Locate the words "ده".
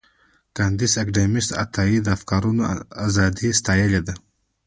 4.07-4.13